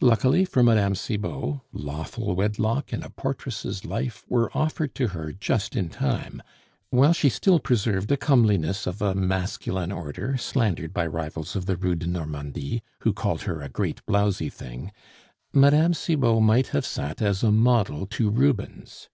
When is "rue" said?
11.76-11.94